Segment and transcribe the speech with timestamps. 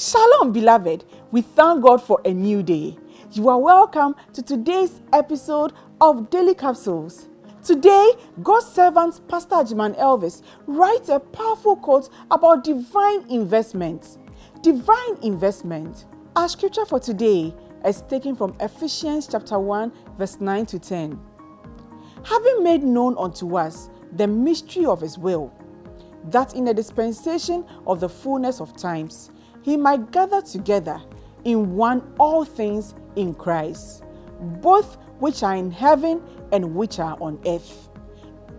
[0.00, 1.04] Shalom, beloved.
[1.32, 2.96] We thank God for a new day.
[3.32, 7.28] You are welcome to today's episode of Daily Capsules.
[7.64, 14.18] Today, God's servant Pastor Agyemang Elvis writes a powerful quote about divine investment.
[14.62, 16.04] Divine investment.
[16.36, 17.52] Our scripture for today
[17.84, 21.18] is taken from Ephesians chapter 1, verse 9 to 10.
[22.22, 25.52] Having made known unto us the mystery of his will,
[26.26, 29.32] that in the dispensation of the fullness of times,
[29.62, 31.00] he might gather together
[31.44, 34.04] in one all things in Christ,
[34.40, 36.22] both which are in heaven
[36.52, 37.88] and which are on earth,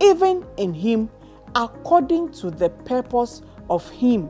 [0.02, 1.10] even in him,
[1.56, 4.30] according to the purpose of him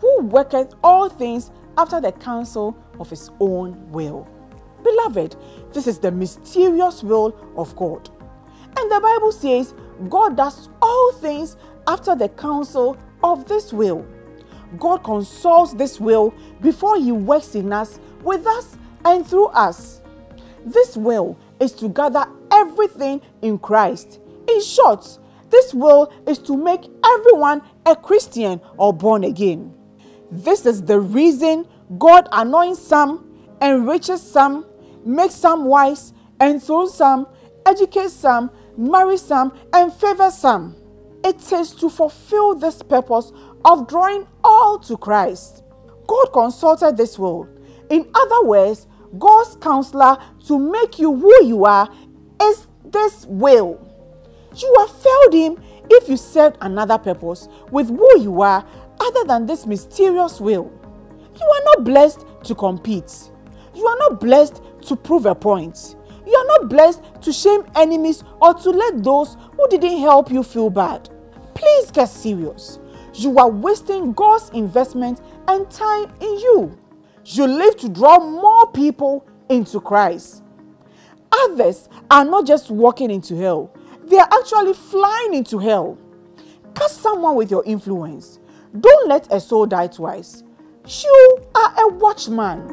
[0.00, 4.28] who worketh all things after the counsel of his own will.
[4.82, 5.36] Beloved,
[5.72, 8.10] this is the mysterious will of God.
[8.76, 9.74] And the Bible says
[10.08, 14.06] God does all things after the counsel of this will.
[14.78, 20.00] God consults this will before He works in us, with us, and through us.
[20.64, 24.20] This will is to gather everything in Christ.
[24.48, 25.18] In short,
[25.50, 29.74] this will is to make everyone a Christian or born again.
[30.30, 31.66] This is the reason
[31.98, 34.66] God anoints some, enriches some,
[35.04, 37.28] makes some wise, enthrones some,
[37.66, 40.76] educates some, marries some, and favors some.
[41.24, 43.32] It is to fulfill this purpose
[43.64, 45.64] of drawing all to Christ.
[46.06, 47.48] God consulted this will.
[47.88, 48.86] In other words,
[49.18, 51.88] God's counselor to make you who you are
[52.42, 53.80] is this will.
[54.54, 58.66] You have failed Him if you served another purpose with who you are
[59.00, 60.70] other than this mysterious will.
[61.40, 63.30] You are not blessed to compete.
[63.74, 65.96] You are not blessed to prove a point.
[66.26, 70.42] You are not blessed to shame enemies or to let those who didn't help you
[70.42, 71.10] feel bad.
[71.94, 72.78] Get serious
[73.14, 76.78] you are wasting God's investment and time in you.
[77.26, 80.42] You live to draw more people into Christ.
[81.32, 83.72] Others are not just walking into hell,
[84.04, 85.98] they are actually flying into hell.
[86.74, 88.40] Catch someone with your influence.
[88.78, 90.42] Don't let a soul die twice.
[91.02, 92.66] You are a watchman.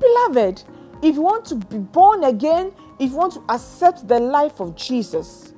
[0.00, 0.64] Beloved,
[1.02, 4.74] if you want to be born again, if you want to accept the life of
[4.74, 5.53] Jesus,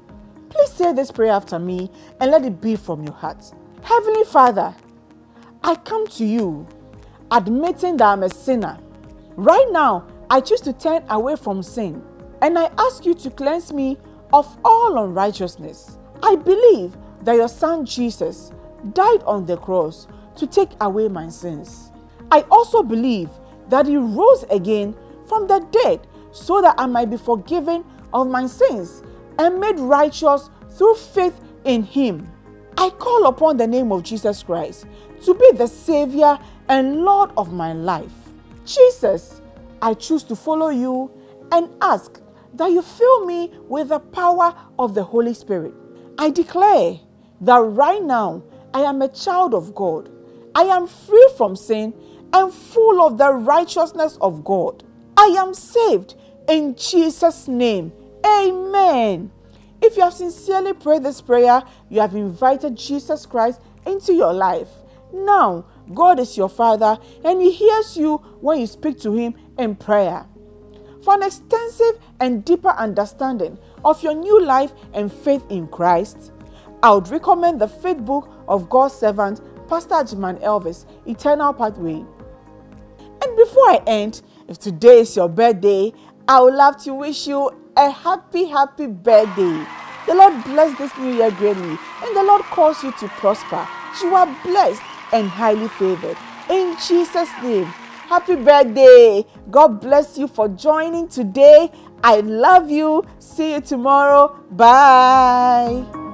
[0.56, 3.53] Please say this prayer after me and let it be from your heart.
[3.83, 4.75] Heavenly Father,
[5.62, 6.67] I come to you
[7.31, 8.78] admitting that I'm a sinner.
[9.37, 12.03] Right now, I choose to turn away from sin
[12.41, 13.99] and I ask you to cleanse me
[14.33, 15.99] of all unrighteousness.
[16.22, 18.50] I believe that your Son Jesus
[18.94, 21.93] died on the cross to take away my sins.
[22.33, 23.28] I also believe
[23.69, 24.97] that He rose again
[25.28, 27.84] from the dead so that I might be forgiven
[28.15, 29.03] of my sins
[29.38, 32.28] and made righteous through faith in him.
[32.78, 34.86] I call upon the name of Jesus Christ
[35.24, 36.38] to be the Savior
[36.69, 38.12] and Lord of my life.
[38.64, 39.41] Jesus,
[39.80, 41.10] I choose to follow you
[41.52, 42.20] and ask
[42.54, 45.75] that you fill me with the power of the Holy Spirit.
[46.19, 46.98] I declare
[47.42, 48.42] that right now
[48.75, 50.10] I am a child of God.
[50.54, 51.94] I am free from sin
[52.32, 54.82] and full of the righteousness of God.
[55.16, 56.14] I am saved
[56.48, 57.92] in Jesus' name.
[58.26, 59.31] Amen.
[59.81, 64.69] If you have sincerely prayed this prayer, you have invited Jesus Christ into your life.
[65.12, 69.76] Now, God is your Father and He hears you when you speak to Him in
[69.76, 70.26] prayer.
[71.04, 76.32] For an extensive and deeper understanding of your new life and faith in Christ,
[76.82, 82.04] I would recommend the faith book of God's servant, Pastor Agyemang Elvis, Eternal Pathway.
[83.22, 85.93] And before I end, if today is your birthday,
[86.26, 89.66] I would love to wish you a happy, happy birthday.
[90.06, 93.66] The Lord bless this new year greatly, and the Lord cause you to prosper.
[94.03, 94.82] You are blessed
[95.12, 96.16] and highly favored.
[96.48, 97.64] In Jesus' name,
[98.09, 99.25] happy birthday.
[99.50, 101.70] God bless you for joining today.
[102.04, 103.04] I love you.
[103.19, 104.28] See you tomorrow.
[104.50, 106.06] Bye.